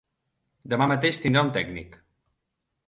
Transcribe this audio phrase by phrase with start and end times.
[0.73, 1.97] Demà mateix tindrà un tècnic.